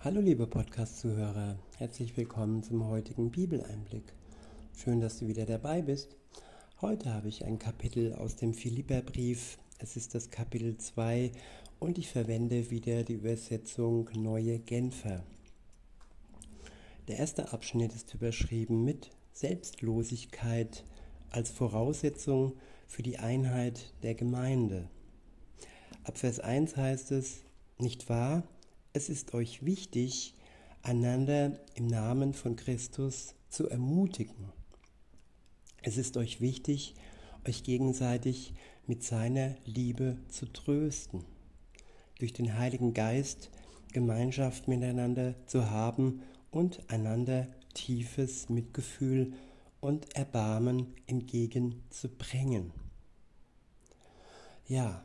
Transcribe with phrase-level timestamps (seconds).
[0.00, 4.04] Hallo liebe Podcast-Zuhörer, herzlich willkommen zum heutigen Bibeleinblick.
[4.72, 6.14] Schön, dass du wieder dabei bist.
[6.80, 9.58] Heute habe ich ein Kapitel aus dem Philipperbrief.
[9.78, 11.32] Es ist das Kapitel 2
[11.80, 15.24] und ich verwende wieder die Übersetzung Neue Genfer.
[17.08, 20.84] Der erste Abschnitt ist überschrieben mit Selbstlosigkeit
[21.30, 22.52] als Voraussetzung
[22.86, 24.88] für die Einheit der Gemeinde.
[26.04, 27.42] Ab Vers 1 heißt es,
[27.78, 28.44] nicht wahr?
[28.92, 30.34] Es ist euch wichtig,
[30.82, 34.52] einander im Namen von Christus zu ermutigen.
[35.82, 36.94] Es ist euch wichtig,
[37.46, 38.54] euch gegenseitig
[38.86, 41.24] mit seiner Liebe zu trösten,
[42.18, 43.50] durch den Heiligen Geist
[43.92, 49.34] Gemeinschaft miteinander zu haben und einander tiefes Mitgefühl
[49.80, 52.72] und Erbarmen entgegenzubringen.
[54.66, 55.04] Ja,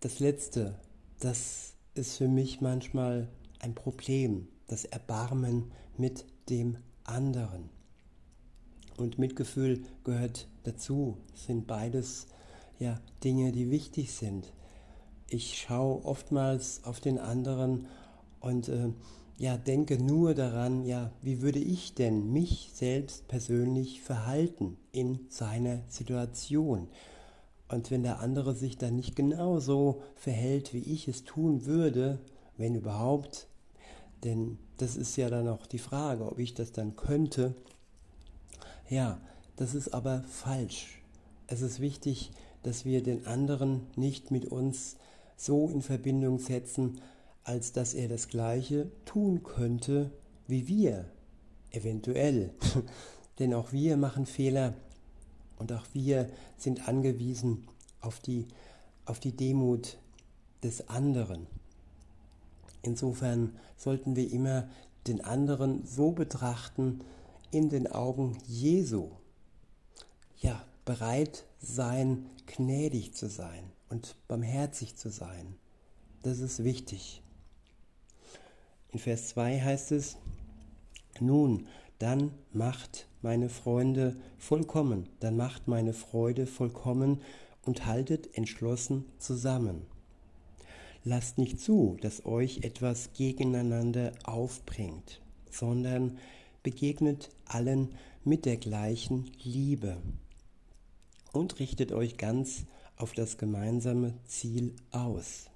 [0.00, 0.78] das Letzte,
[1.20, 3.28] das ist für mich manchmal
[3.60, 7.70] ein Problem, das Erbarmen mit dem anderen.
[8.96, 12.26] Und Mitgefühl gehört dazu, sind beides
[12.78, 14.52] ja Dinge, die wichtig sind.
[15.28, 17.86] Ich schaue oftmals auf den anderen
[18.40, 18.90] und äh,
[19.38, 25.82] ja denke nur daran, ja, wie würde ich denn mich selbst persönlich verhalten in seiner
[25.88, 26.88] Situation?
[27.74, 32.20] Und wenn der andere sich dann nicht genauso verhält, wie ich es tun würde,
[32.56, 33.48] wenn überhaupt,
[34.22, 37.54] denn das ist ja dann auch die Frage, ob ich das dann könnte.
[38.88, 39.20] Ja,
[39.56, 41.02] das ist aber falsch.
[41.48, 42.30] Es ist wichtig,
[42.62, 44.96] dass wir den anderen nicht mit uns
[45.36, 47.00] so in Verbindung setzen,
[47.42, 50.12] als dass er das Gleiche tun könnte
[50.46, 51.06] wie wir,
[51.72, 52.50] eventuell.
[53.40, 54.74] Denn auch wir machen Fehler
[55.64, 57.66] und auch wir sind angewiesen
[58.02, 58.46] auf die,
[59.06, 59.96] auf die Demut
[60.62, 61.46] des anderen.
[62.82, 64.68] Insofern sollten wir immer
[65.06, 67.00] den anderen so betrachten
[67.50, 69.12] in den Augen Jesu.
[70.36, 75.56] Ja, bereit sein, gnädig zu sein und barmherzig zu sein.
[76.24, 77.22] Das ist wichtig.
[78.92, 80.18] In Vers 2 heißt es,
[81.20, 81.66] nun,
[82.00, 87.22] dann macht meine Freunde vollkommen, dann macht meine Freude vollkommen
[87.62, 89.86] und haltet entschlossen zusammen.
[91.04, 96.18] Lasst nicht zu, dass euch etwas gegeneinander aufbringt, sondern
[96.62, 99.96] begegnet allen mit der gleichen Liebe
[101.32, 105.46] und richtet euch ganz auf das gemeinsame Ziel aus.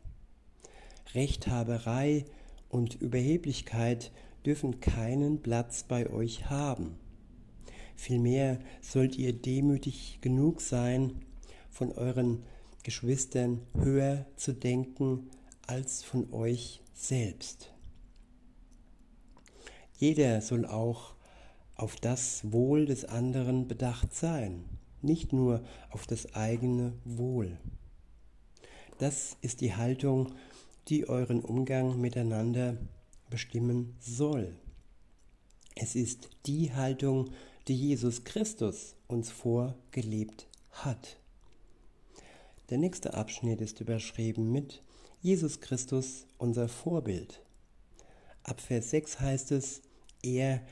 [1.15, 2.25] Rechthaberei
[2.71, 4.11] und Überheblichkeit
[4.47, 6.99] dürfen keinen Platz bei euch haben.
[7.99, 11.21] Vielmehr sollt ihr demütig genug sein,
[11.69, 12.45] von euren
[12.85, 15.29] Geschwistern höher zu denken
[15.67, 17.73] als von euch selbst.
[19.97, 21.17] Jeder soll auch
[21.75, 24.65] auf das Wohl des anderen bedacht sein,
[25.03, 27.59] nicht nur auf das eigene Wohl.
[28.99, 30.35] Das ist die Haltung,
[30.87, 32.77] die euren Umgang miteinander
[33.29, 34.55] bestimmen soll.
[35.75, 37.39] Es ist die Haltung, die
[37.75, 41.19] Jesus Christus uns vorgelebt hat.
[42.71, 44.83] Der nächste Abschnitt ist überschrieben mit
[45.21, 47.43] Jesus Christus, unser Vorbild.
[48.45, 49.83] Ab Vers 6 heißt es,
[50.23, 50.63] er,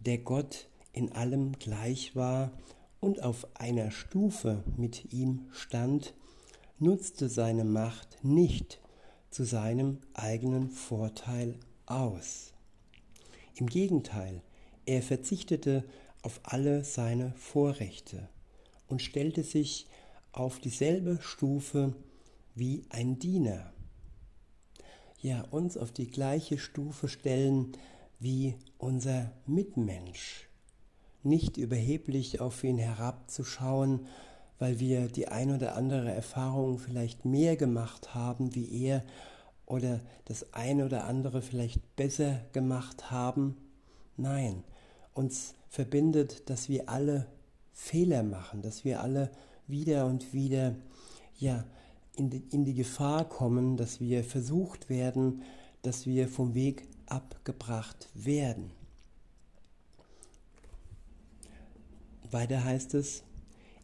[0.00, 2.52] der Gott in allem gleich war
[3.00, 6.14] und auf einer Stufe mit ihm stand,
[6.78, 8.80] nutzte seine Macht nicht
[9.30, 12.52] zu seinem eigenen Vorteil aus.
[13.54, 14.42] Im Gegenteil,
[14.84, 15.84] er verzichtete
[16.26, 18.28] auf alle seine Vorrechte
[18.88, 19.86] und stellte sich
[20.32, 21.94] auf dieselbe Stufe
[22.56, 23.72] wie ein Diener.
[25.20, 27.72] Ja, uns auf die gleiche Stufe stellen
[28.18, 30.48] wie unser Mitmensch.
[31.22, 34.06] Nicht überheblich auf ihn herabzuschauen,
[34.58, 39.04] weil wir die ein oder andere Erfahrung vielleicht mehr gemacht haben wie er
[39.64, 43.56] oder das eine oder andere vielleicht besser gemacht haben.
[44.16, 44.64] Nein,
[45.16, 47.26] uns verbindet, dass wir alle
[47.72, 49.30] Fehler machen, dass wir alle
[49.66, 50.74] wieder und wieder
[51.38, 51.64] ja,
[52.14, 55.42] in die, in die Gefahr kommen, dass wir versucht werden,
[55.82, 58.70] dass wir vom Weg abgebracht werden.
[62.30, 63.22] Weiter heißt es,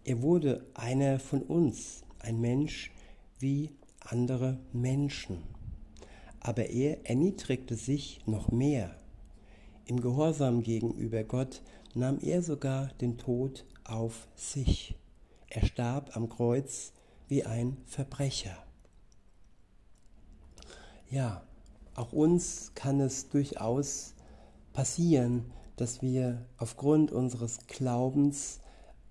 [0.05, 2.91] er wurde einer von uns, ein Mensch
[3.39, 3.71] wie
[4.01, 5.39] andere Menschen
[6.43, 8.97] aber er erniedrigte sich noch mehr.
[9.85, 11.63] Im Gehorsam gegenüber Gott
[11.95, 14.95] nahm er sogar den Tod auf sich.
[15.49, 16.93] Er starb am Kreuz
[17.29, 18.57] wie ein Verbrecher.
[21.11, 21.43] Ja,
[21.95, 24.15] auch uns kann es durchaus
[24.73, 28.61] passieren, dass wir aufgrund unseres Glaubens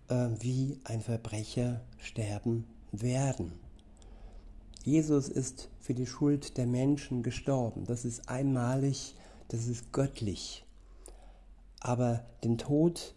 [0.08, 3.52] äh, wie ein Verbrecher sterben werden.
[4.84, 7.86] Jesus ist für die Schuld der Menschen gestorben.
[7.86, 9.16] Das ist einmalig,
[9.52, 10.66] das ist göttlich.
[11.82, 13.14] Aber den Tod,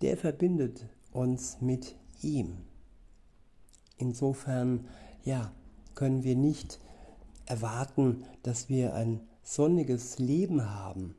[0.00, 2.58] der verbindet uns mit ihm.
[3.98, 4.86] Insofern,
[5.24, 5.50] ja,
[5.96, 6.78] können wir nicht
[7.46, 11.16] erwarten, dass wir ein sonniges Leben haben.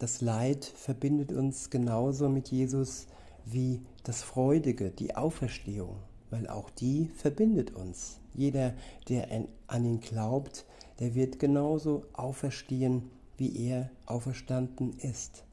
[0.00, 3.06] Das Leid verbindet uns genauso mit Jesus
[3.44, 5.96] wie das Freudige, die Auferstehung,
[6.30, 8.18] weil auch die verbindet uns.
[8.34, 8.74] Jeder,
[9.08, 9.28] der
[9.68, 10.64] an ihn glaubt,
[11.00, 15.44] der wird genauso auferstehen, wie er auferstanden ist.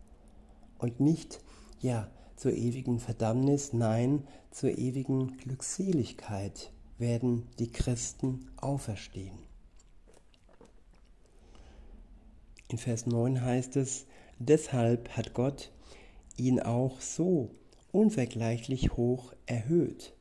[0.77, 1.41] Und nicht,
[1.79, 9.37] ja, zur ewigen Verdammnis, nein, zur ewigen Glückseligkeit werden die Christen auferstehen.
[12.69, 14.05] In Vers 9 heißt es,
[14.39, 15.71] deshalb hat Gott
[16.35, 17.49] ihn auch so
[17.93, 20.13] unvergleichlich hoch erhöht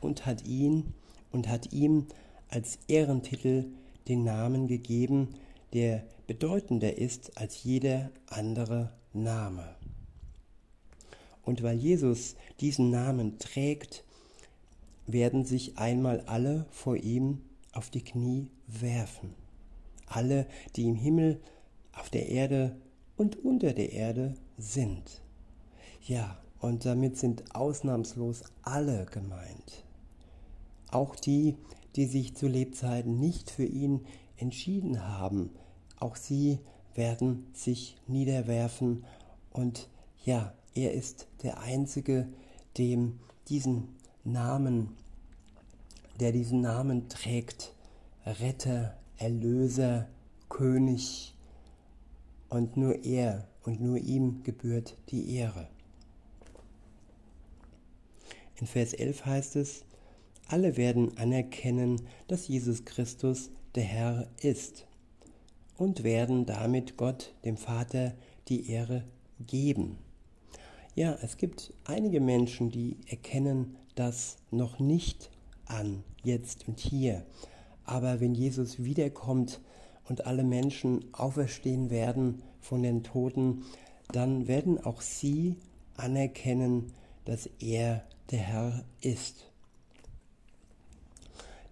[0.00, 0.94] und hat ihn
[1.32, 2.06] und hat ihm
[2.48, 3.66] als Ehrentitel
[4.08, 5.34] den Namen gegeben,
[5.72, 9.76] der bedeutender ist als jeder andere Name.
[11.42, 14.04] Und weil Jesus diesen Namen trägt,
[15.06, 17.40] werden sich einmal alle vor ihm
[17.72, 19.34] auf die Knie werfen.
[20.06, 20.46] Alle,
[20.76, 21.40] die im Himmel,
[21.92, 22.76] auf der Erde
[23.16, 25.22] und unter der Erde sind.
[26.06, 29.84] Ja, und damit sind ausnahmslos alle gemeint.
[30.90, 31.56] Auch die,
[31.98, 34.06] die sich zu Lebzeiten nicht für ihn
[34.36, 35.50] entschieden haben,
[35.98, 36.60] auch sie
[36.94, 39.04] werden sich niederwerfen.
[39.50, 39.88] Und
[40.24, 42.28] ja, er ist der Einzige,
[42.76, 43.18] dem
[43.48, 43.88] diesen
[44.22, 44.90] Namen,
[46.20, 47.74] der diesen Namen trägt,
[48.24, 50.06] Retter, Erlöser,
[50.48, 51.34] König,
[52.48, 55.68] und nur er und nur ihm gebührt die Ehre.
[58.60, 59.84] In Vers 11 heißt es,
[60.48, 64.86] alle werden anerkennen, dass Jesus Christus der Herr ist
[65.76, 68.14] und werden damit Gott, dem Vater,
[68.48, 69.04] die Ehre
[69.46, 69.98] geben.
[70.94, 75.30] Ja, es gibt einige Menschen, die erkennen das noch nicht
[75.66, 77.24] an, jetzt und hier.
[77.84, 79.60] Aber wenn Jesus wiederkommt
[80.08, 83.64] und alle Menschen auferstehen werden von den Toten,
[84.10, 85.56] dann werden auch sie
[85.96, 86.92] anerkennen,
[87.24, 89.50] dass er der Herr ist.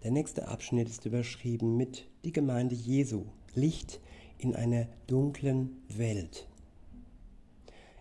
[0.06, 3.25] Der nächste Abschnitt ist überschrieben mit die Gemeinde Jesu,
[3.56, 3.99] Licht
[4.38, 6.47] in einer dunklen Welt.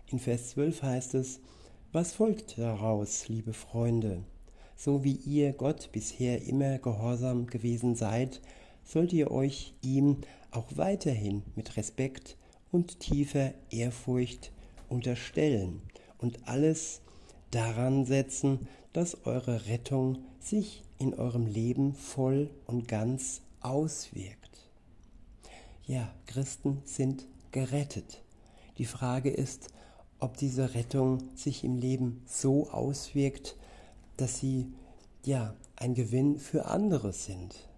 [0.06, 1.40] In Vers 12 heißt es,
[1.90, 4.22] was folgt daraus, liebe Freunde?
[4.76, 8.40] So wie ihr Gott bisher immer gehorsam gewesen seid,
[8.84, 10.18] sollt ihr euch ihm
[10.52, 12.36] auch weiterhin mit Respekt
[12.70, 14.52] und tiefer Ehrfurcht
[14.88, 15.82] unterstellen
[16.18, 17.00] und alles
[17.50, 24.68] daran setzen, dass eure Rettung sich in eurem Leben voll und ganz auswirkt.
[25.84, 28.22] Ja, Christen sind gerettet.
[28.78, 29.68] Die Frage ist,
[30.18, 33.56] ob diese Rettung sich im Leben so auswirkt,
[34.16, 34.72] dass sie
[35.24, 37.68] ja ein Gewinn für andere sind.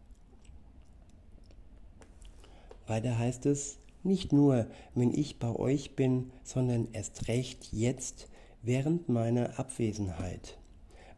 [2.87, 8.29] Weiter heißt es, nicht nur, wenn ich bei euch bin, sondern erst recht jetzt
[8.63, 10.59] während meiner Abwesenheit.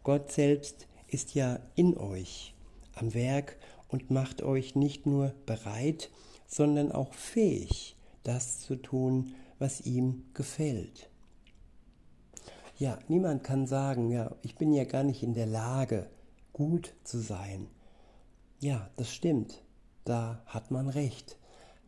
[0.03, 2.55] Gott selbst ist ja in euch
[2.95, 3.57] am Werk
[3.89, 6.11] und macht euch nicht nur bereit,
[6.47, 11.11] sondern auch fähig, das zu tun, was ihm gefällt.
[12.79, 16.09] Ja, niemand kann sagen, ja, ich bin ja gar nicht in der Lage,
[16.53, 17.69] gut zu sein.
[18.61, 19.63] Ja, das stimmt,
[20.05, 21.37] da hat man recht.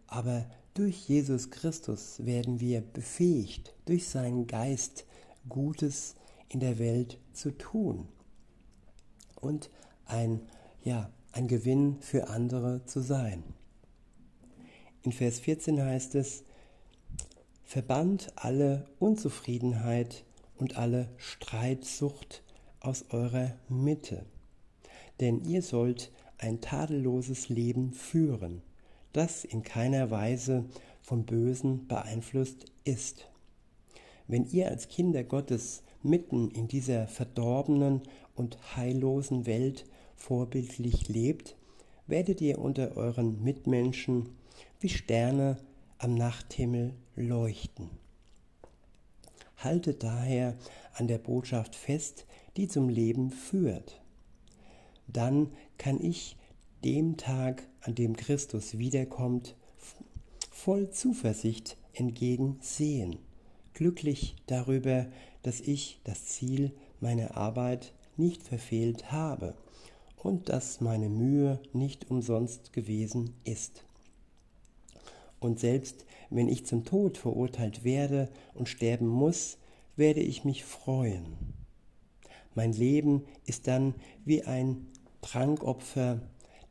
[0.06, 5.06] Aber durch Jesus Christus werden wir befähigt, durch seinen Geist
[5.48, 6.14] Gutes
[6.48, 8.08] in der Welt zu tun
[9.42, 9.68] und
[10.06, 10.40] ein,
[10.82, 13.42] ja, ein Gewinn für andere zu sein.
[15.02, 16.44] In Vers 14 heißt es,
[17.64, 20.24] Verbannt alle Unzufriedenheit
[20.58, 22.42] und alle Streitsucht
[22.80, 24.26] aus eurer Mitte.
[25.20, 28.62] Denn ihr sollt ein tadelloses Leben führen,
[29.12, 30.66] das in keiner Weise
[31.00, 33.28] vom Bösen beeinflusst ist.
[34.28, 38.02] Wenn ihr als Kinder Gottes mitten in dieser verdorbenen
[38.34, 39.84] und heillosen Welt
[40.16, 41.56] vorbildlich lebt,
[42.06, 44.30] werdet ihr unter euren Mitmenschen
[44.80, 45.58] wie Sterne
[45.98, 47.90] am Nachthimmel leuchten.
[49.56, 50.56] Haltet daher
[50.94, 54.02] an der Botschaft fest, die zum Leben führt.
[55.06, 56.36] Dann kann ich
[56.84, 59.56] dem Tag an dem Christus wiederkommt,
[60.50, 63.18] voll Zuversicht entgegensehen,
[63.74, 65.06] glücklich darüber,
[65.42, 69.54] dass ich das Ziel meiner Arbeit nicht verfehlt habe
[70.16, 73.84] und dass meine Mühe nicht umsonst gewesen ist.
[75.40, 79.58] Und selbst wenn ich zum Tod verurteilt werde und sterben muss,
[79.96, 81.36] werde ich mich freuen.
[82.54, 84.86] Mein Leben ist dann wie ein
[85.20, 86.20] Trankopfer,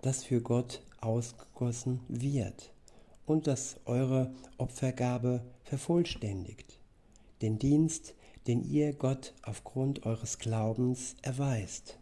[0.02, 2.72] das für Gott ausgegossen wird
[3.26, 6.80] und das eure Opfergabe vervollständigt,
[7.42, 8.14] den Dienst,
[8.48, 11.98] den ihr Gott aufgrund eures Glaubens erweist.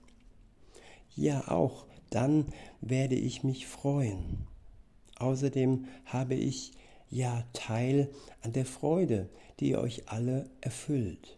[1.16, 2.46] Ja, auch dann
[2.82, 4.48] werde ich mich freuen.
[5.18, 6.72] Außerdem habe ich
[7.10, 8.10] ja Teil
[8.42, 9.30] an der Freude,
[9.60, 11.38] die euch alle erfüllt.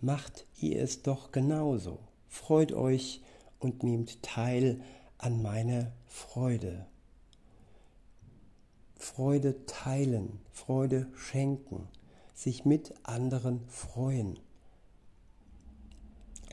[0.00, 1.98] Macht ihr es doch genauso.
[2.28, 3.22] Freut euch
[3.58, 4.80] und nehmt teil
[5.18, 6.86] an meiner Freude.
[8.96, 11.88] Freude teilen, Freude schenken,
[12.38, 14.38] sich mit anderen freuen.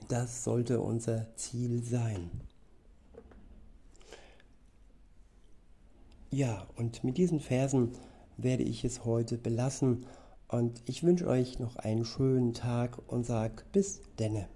[0.07, 2.31] Das sollte unser Ziel sein.
[6.31, 7.91] Ja, und mit diesen Versen
[8.35, 10.07] werde ich es heute belassen
[10.47, 14.49] und ich wünsche euch noch einen schönen Tag und sage bis denne.